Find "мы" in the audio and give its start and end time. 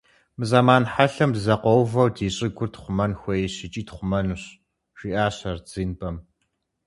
0.37-0.43